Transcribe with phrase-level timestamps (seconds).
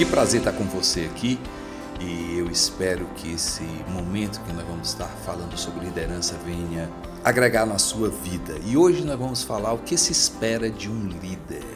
[0.00, 1.38] Que prazer estar com você aqui
[2.00, 6.90] e eu espero que esse momento que nós vamos estar falando sobre liderança venha
[7.22, 8.58] agregar na sua vida.
[8.64, 11.66] E hoje nós vamos falar o que se espera de um líder.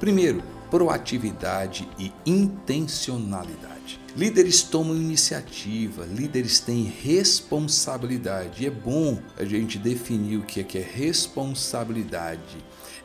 [0.00, 4.00] Primeiro, proatividade e intencionalidade.
[4.16, 8.64] Líderes tomam iniciativa, líderes têm responsabilidade.
[8.64, 12.56] E é bom a gente definir o que é, que é responsabilidade.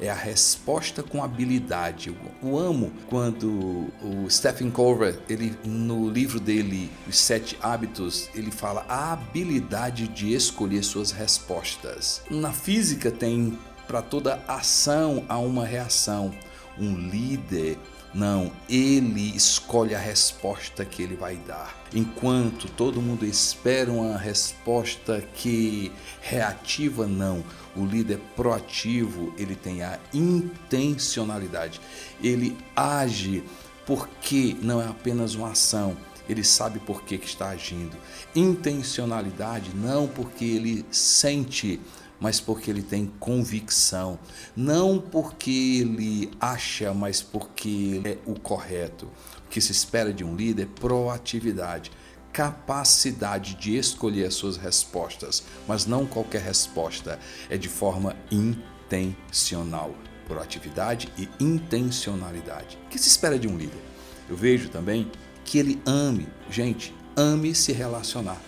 [0.02, 2.12] É a resposta com habilidade.
[2.42, 8.84] Eu amo quando o Stephen Covey, ele no livro dele Os Sete Hábitos, ele fala
[8.90, 12.24] a habilidade de escolher suas respostas.
[12.32, 16.34] Na física tem para toda ação há uma reação.
[16.80, 17.78] Um líder
[18.14, 21.82] não, ele escolhe a resposta que ele vai dar.
[21.94, 27.44] Enquanto todo mundo espera uma resposta que reativa, não.
[27.76, 31.80] O líder proativo, ele tem a intencionalidade.
[32.22, 33.44] Ele age
[33.86, 35.98] porque não é apenas uma ação,
[36.30, 37.98] ele sabe por que, que está agindo.
[38.36, 41.80] Intencionalidade, não porque ele sente
[42.22, 44.18] mas porque ele tem convicção.
[44.56, 49.08] Não porque ele acha, mas porque é o correto.
[49.46, 51.92] O que se espera de um líder é proatividade
[52.32, 59.94] capacidade de escolher as suas respostas, mas não qualquer resposta, é de forma intencional.
[60.28, 62.78] Proatividade e intencionalidade.
[62.86, 63.82] O que se espera de um líder?
[64.30, 65.12] Eu vejo também
[65.44, 68.42] que ele ame, gente, ame se relacionar.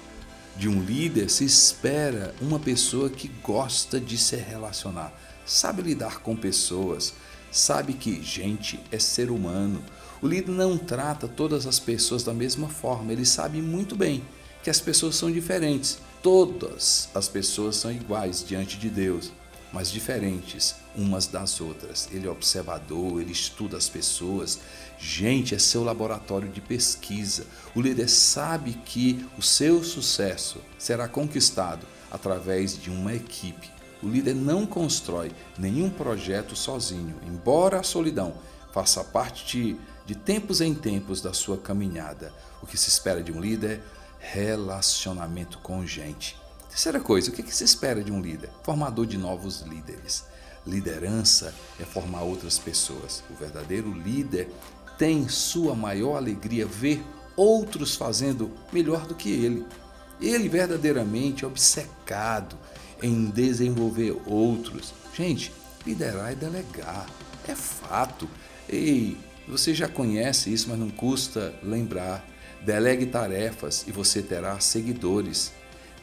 [0.56, 5.12] De um líder se espera uma pessoa que gosta de se relacionar,
[5.46, 7.14] sabe lidar com pessoas,
[7.52, 9.84] sabe que gente é ser humano.
[10.22, 14.24] O líder não trata todas as pessoas da mesma forma, ele sabe muito bem
[14.64, 15.98] que as pessoas são diferentes.
[16.22, 19.32] Todas as pessoas são iguais diante de Deus,
[19.74, 22.08] mas diferentes umas das outras.
[22.12, 24.60] Ele é observador, ele estuda as pessoas.
[25.00, 27.48] Gente, é seu laboratório de pesquisa.
[27.76, 33.72] O líder sabe que o seu sucesso será conquistado através de uma equipe.
[34.04, 38.36] O líder não constrói nenhum projeto sozinho, embora a solidão
[38.72, 42.32] faça parte de, de tempos em tempos da sua caminhada.
[42.62, 43.82] O que se espera de um líder
[44.20, 46.43] relacionamento com gente.
[46.74, 48.50] Terceira coisa, o que, que se espera de um líder?
[48.64, 50.26] Formador de novos líderes.
[50.66, 53.24] Liderança é formar outras pessoas.
[53.30, 54.50] O verdadeiro líder
[54.98, 57.00] tem sua maior alegria ver
[57.36, 59.64] outros fazendo melhor do que ele.
[60.20, 62.58] Ele verdadeiramente é obcecado
[63.04, 64.96] em desenvolver outros.
[65.16, 65.54] Gente,
[65.86, 67.06] liderar é delegar,
[67.48, 68.28] é fato.
[68.68, 69.16] Ei,
[69.48, 72.28] você já conhece isso, mas não custa lembrar.
[72.66, 75.52] Delegue tarefas e você terá seguidores.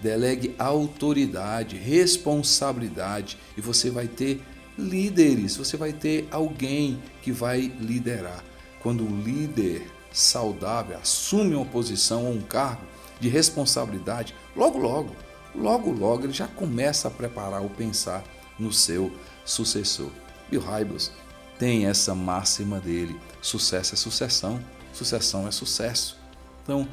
[0.02, 4.40] Delegue autoridade, responsabilidade e você vai ter
[4.78, 8.42] líderes, você vai ter alguém que vai liderar.
[8.82, 12.82] Quando o líder saudável assume uma posição ou um cargo
[13.20, 15.14] de responsabilidade, logo, logo,
[15.54, 18.24] logo, logo ele já começa a preparar ou pensar
[18.58, 19.12] no seu
[19.44, 20.10] sucessor.
[20.50, 21.12] Bill Hybels
[21.58, 24.60] tem essa máxima dele: sucesso é sucessão,
[24.92, 26.18] sucessão é sucesso.
[26.62, 26.88] Então,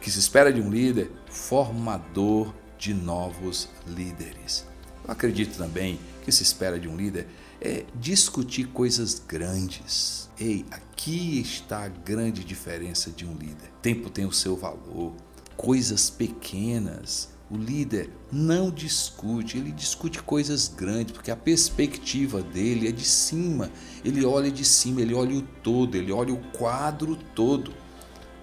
[0.00, 1.10] que se espera de um líder?
[1.28, 4.66] Formador de novos líderes.
[5.04, 7.26] Eu acredito também que se espera de um líder
[7.60, 10.30] é discutir coisas grandes.
[10.38, 13.70] Ei, aqui está a grande diferença de um líder.
[13.82, 15.12] Tempo tem o seu valor.
[15.56, 22.92] Coisas pequenas, o líder não discute, ele discute coisas grandes, porque a perspectiva dele é
[22.92, 23.70] de cima.
[24.02, 27.74] Ele olha de cima, ele olha o todo, ele olha o quadro todo.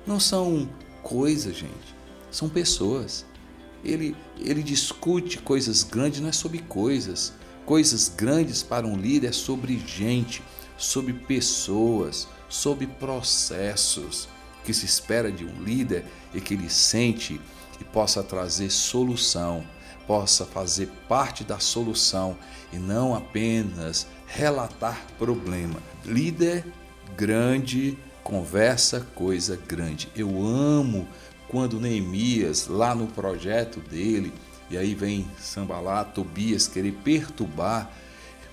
[0.06, 0.70] Não são
[1.08, 1.96] coisas, gente.
[2.30, 3.26] São pessoas.
[3.82, 7.32] Ele, ele discute coisas grandes, não é sobre coisas.
[7.66, 10.44] Coisas grandes para um líder é sobre gente,
[10.78, 14.28] sobre pessoas, sobre processos.
[14.66, 17.40] Que se espera de um líder é que ele sente
[17.80, 19.66] e possa trazer solução,
[20.06, 22.38] possa fazer parte da solução
[22.74, 25.82] e não apenas relatar problema.
[26.04, 26.66] Líder
[27.16, 30.10] grande conversa coisa grande.
[30.14, 31.08] Eu amo
[31.48, 34.34] quando Neemias, lá no projeto dele,
[34.70, 37.90] e aí vem Sambalá, Tobias querer perturbar,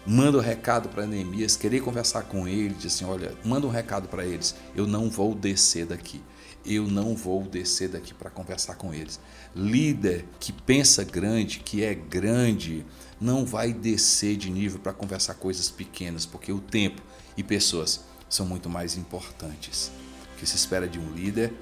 [0.06, 4.06] manda um recado para Neemias, querer conversar com ele, diz assim: olha, manda um recado
[4.06, 6.22] para eles, eu não vou descer daqui.
[6.64, 9.20] Eu não vou descer daqui para conversar com eles.
[9.54, 12.86] Líder que pensa grande, que é grande,
[13.20, 17.02] não vai descer de nível para conversar coisas pequenas, porque o tempo
[17.36, 18.00] e pessoas
[18.34, 19.92] são muito mais importantes.
[20.34, 21.52] O que se espera de um líder?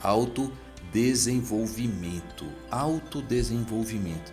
[0.00, 2.46] Autodesenvolvimento.
[2.70, 4.32] Autodesenvolvimento.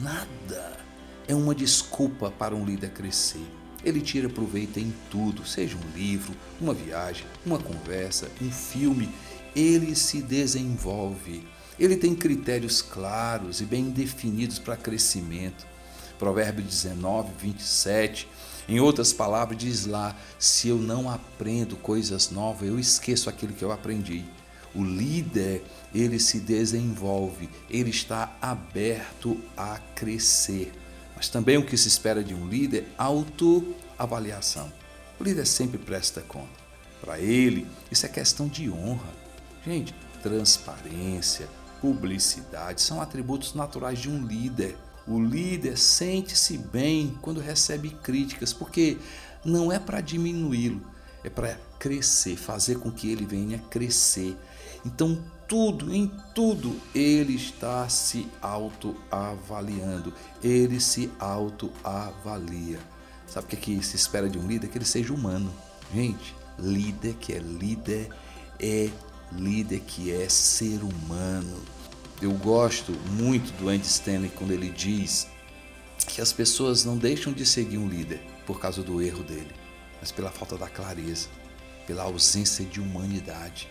[0.00, 0.78] Nada
[1.26, 3.44] é uma desculpa para um líder crescer.
[3.82, 9.08] ele tira proveito em tudo, seja um livro, uma viagem, uma conversa, um filme,
[9.56, 11.48] ele se desenvolve.
[11.78, 15.66] Ele tem critérios claros e bem definidos para crescimento.
[16.18, 18.28] Provérbio 19, 27.
[18.70, 23.64] Em outras palavras, diz lá: se eu não aprendo coisas novas, eu esqueço aquilo que
[23.64, 24.24] eu aprendi.
[24.72, 30.72] O líder, ele se desenvolve, ele está aberto a crescer.
[31.16, 34.72] Mas também o que se espera de um líder, autoavaliação.
[35.18, 36.60] O líder sempre presta conta.
[37.00, 39.10] Para ele, isso é questão de honra.
[39.66, 41.48] Gente, transparência,
[41.80, 44.76] publicidade são atributos naturais de um líder.
[45.10, 48.96] O líder sente-se bem quando recebe críticas, porque
[49.44, 50.80] não é para diminuí-lo,
[51.24, 54.36] é para crescer, fazer com que ele venha crescer.
[54.86, 60.14] Então, tudo, em tudo, ele está se autoavaliando,
[60.44, 62.78] ele se autoavalia.
[63.26, 64.68] Sabe o que, é que se espera de um líder?
[64.68, 65.52] Que ele seja humano.
[65.92, 68.08] Gente, líder que é líder
[68.60, 68.88] é
[69.32, 71.79] líder que é ser humano.
[72.20, 75.26] Eu gosto muito do Andy Stanley quando ele diz
[76.06, 79.50] que as pessoas não deixam de seguir um líder por causa do erro dele,
[79.98, 81.28] mas pela falta da clareza,
[81.86, 83.68] pela ausência de humanidade.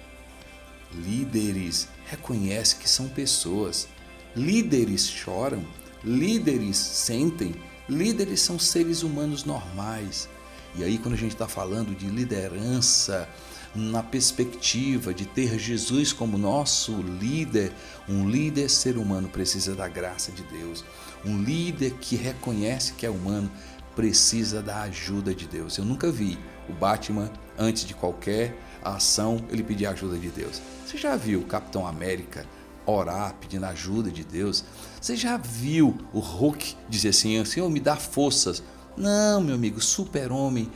[0.92, 3.88] Líderes reconhecem que são pessoas.
[4.36, 5.64] Líderes choram,
[6.04, 7.54] líderes sentem,
[7.88, 10.28] líderes são seres humanos normais.
[10.76, 13.28] E aí, quando a gente está falando de liderança,
[13.76, 17.72] na perspectiva de ter Jesus como nosso líder,
[18.08, 20.84] um líder ser humano precisa da graça de Deus.
[21.26, 23.52] Um líder que reconhece que é humano
[23.96, 25.78] precisa da ajuda de Deus.
[25.78, 26.38] Eu nunca vi
[26.68, 30.62] o Batman, antes de qualquer ação, ele pedir ajuda de Deus.
[30.86, 32.46] Você já viu o Capitão América
[32.86, 34.64] orar pedindo ajuda de Deus?
[35.00, 38.64] Você já viu o Hulk dizer assim: Senhor, me dá forças?
[39.00, 40.70] Não, meu amigo, super-homem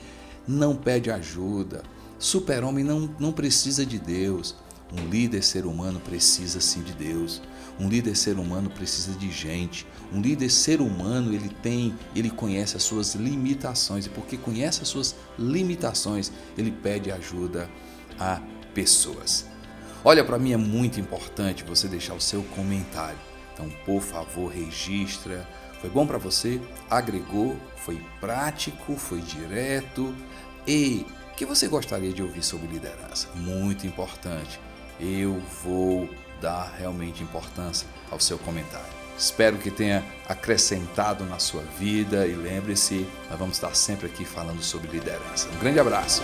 [0.47, 1.83] não pede ajuda.
[2.17, 4.55] Super-homem não, não precisa de Deus.
[4.93, 7.41] Um líder ser humano precisa sim de Deus.
[7.77, 9.85] Um líder ser humano precisa de gente.
[10.13, 14.87] Um líder ser humano, ele tem, ele conhece as suas limitações e porque conhece as
[14.87, 17.69] suas limitações, ele pede ajuda
[18.17, 18.41] a
[18.73, 19.45] pessoas.
[20.05, 23.19] Olha, para mim é muito importante você deixar o seu comentário.
[23.53, 25.47] Então, por favor, registra.
[25.83, 26.61] Foi bom para você?
[26.89, 27.57] Agregou?
[27.75, 28.95] Foi prático?
[28.95, 30.15] Foi direto?
[30.65, 33.27] E que você gostaria de ouvir sobre liderança?
[33.35, 34.61] Muito importante.
[34.97, 36.09] Eu vou
[36.39, 38.87] dar realmente importância ao seu comentário.
[39.17, 44.63] Espero que tenha acrescentado na sua vida e lembre-se, nós vamos estar sempre aqui falando
[44.63, 45.49] sobre liderança.
[45.49, 46.23] Um grande abraço.